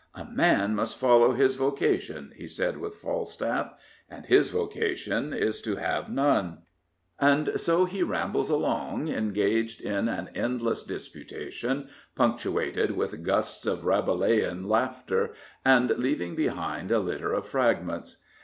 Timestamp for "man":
0.25-0.73